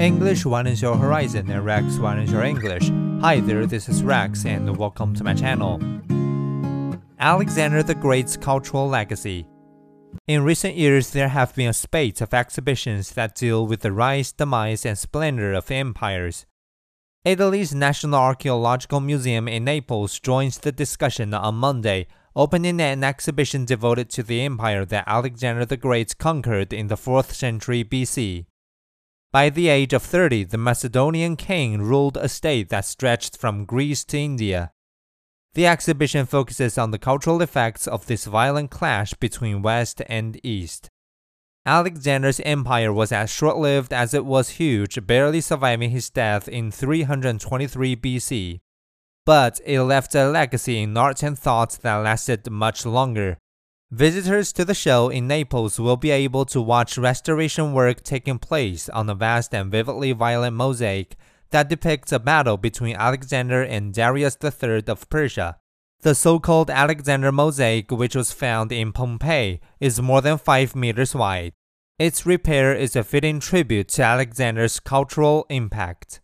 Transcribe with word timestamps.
English 0.00 0.44
One 0.44 0.64
widens 0.64 0.82
your 0.82 0.96
horizon 0.96 1.50
and 1.50 1.64
Rex 1.64 1.98
One 1.98 2.18
widens 2.18 2.30
your 2.30 2.42
English. 2.42 2.90
Hi 3.20 3.40
there, 3.40 3.64
this 3.64 3.88
is 3.88 4.02
Rex 4.02 4.44
and 4.44 4.76
welcome 4.76 5.14
to 5.14 5.24
my 5.24 5.34
channel. 5.34 5.80
Alexander 7.18 7.82
the 7.82 7.94
Great's 7.94 8.36
cultural 8.36 8.88
legacy. 8.88 9.46
In 10.26 10.44
recent 10.44 10.76
years, 10.76 11.10
there 11.10 11.28
have 11.28 11.54
been 11.54 11.70
a 11.70 11.72
spate 11.72 12.20
of 12.20 12.34
exhibitions 12.34 13.12
that 13.12 13.34
deal 13.34 13.66
with 13.66 13.80
the 13.80 13.92
rise, 13.92 14.30
demise, 14.32 14.84
and 14.84 14.98
splendor 14.98 15.52
of 15.52 15.70
empires. 15.70 16.44
Italy's 17.24 17.74
National 17.74 18.20
Archaeological 18.20 19.00
Museum 19.00 19.48
in 19.48 19.64
Naples 19.64 20.20
joins 20.20 20.58
the 20.58 20.72
discussion 20.72 21.32
on 21.32 21.54
Monday, 21.54 22.06
opening 22.36 22.80
an 22.80 23.02
exhibition 23.02 23.64
devoted 23.64 24.10
to 24.10 24.22
the 24.22 24.40
empire 24.42 24.84
that 24.84 25.04
Alexander 25.06 25.64
the 25.64 25.76
Great 25.76 26.18
conquered 26.18 26.72
in 26.72 26.88
the 26.88 26.96
4th 26.96 27.32
century 27.32 27.82
BC. 27.82 28.46
By 29.34 29.50
the 29.50 29.66
age 29.66 29.92
of 29.92 30.04
30, 30.04 30.44
the 30.44 30.58
Macedonian 30.58 31.34
king 31.34 31.82
ruled 31.82 32.16
a 32.16 32.28
state 32.28 32.68
that 32.68 32.84
stretched 32.84 33.36
from 33.36 33.64
Greece 33.64 34.04
to 34.04 34.16
India. 34.16 34.70
The 35.54 35.66
exhibition 35.66 36.24
focuses 36.24 36.78
on 36.78 36.92
the 36.92 37.00
cultural 37.00 37.42
effects 37.42 37.88
of 37.88 38.06
this 38.06 38.26
violent 38.26 38.70
clash 38.70 39.12
between 39.14 39.60
West 39.60 40.00
and 40.08 40.38
East. 40.46 40.88
Alexander's 41.66 42.38
empire 42.44 42.92
was 42.92 43.10
as 43.10 43.28
short 43.28 43.56
lived 43.56 43.92
as 43.92 44.14
it 44.14 44.24
was 44.24 44.50
huge, 44.50 45.04
barely 45.04 45.40
surviving 45.40 45.90
his 45.90 46.10
death 46.10 46.46
in 46.46 46.70
323 46.70 47.96
BC. 47.96 48.60
But 49.26 49.60
it 49.66 49.82
left 49.82 50.14
a 50.14 50.28
legacy 50.28 50.80
in 50.80 50.96
art 50.96 51.24
and 51.24 51.36
thought 51.36 51.80
that 51.82 51.96
lasted 51.96 52.48
much 52.48 52.86
longer. 52.86 53.38
Visitors 53.94 54.52
to 54.52 54.64
the 54.64 54.74
show 54.74 55.08
in 55.08 55.28
Naples 55.28 55.78
will 55.78 55.96
be 55.96 56.10
able 56.10 56.44
to 56.46 56.60
watch 56.60 56.98
restoration 56.98 57.72
work 57.72 58.02
taking 58.02 58.40
place 58.40 58.88
on 58.88 59.08
a 59.08 59.14
vast 59.14 59.54
and 59.54 59.70
vividly 59.70 60.10
violent 60.10 60.56
mosaic 60.56 61.14
that 61.50 61.68
depicts 61.68 62.10
a 62.10 62.18
battle 62.18 62.56
between 62.56 62.96
Alexander 62.96 63.62
and 63.62 63.94
Darius 63.94 64.36
III 64.42 64.82
of 64.88 65.08
Persia. 65.08 65.58
The 66.00 66.16
so-called 66.16 66.70
Alexander 66.70 67.30
mosaic, 67.30 67.92
which 67.92 68.16
was 68.16 68.32
found 68.32 68.72
in 68.72 68.90
Pompeii, 68.90 69.60
is 69.78 70.02
more 70.02 70.20
than 70.20 70.38
5 70.38 70.74
meters 70.74 71.14
wide. 71.14 71.52
Its 71.96 72.26
repair 72.26 72.74
is 72.74 72.96
a 72.96 73.04
fitting 73.04 73.38
tribute 73.38 73.86
to 73.90 74.02
Alexander's 74.02 74.80
cultural 74.80 75.46
impact. 75.48 76.20